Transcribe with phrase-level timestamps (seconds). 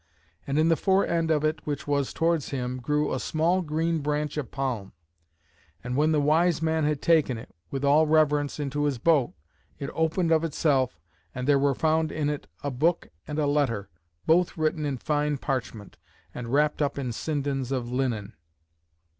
[0.47, 3.99] And in the fore end of it, which was towards him, grew a small green
[3.99, 4.93] branch of palm;
[5.83, 9.35] and when the wise man had taken it, with all reverence, into his boat,
[9.77, 10.99] it opened of itself,
[11.35, 13.91] and there were found in it a Book and a Letter;
[14.25, 15.97] both written in fine parchment,
[16.33, 18.33] and wrapped in sindons of linen.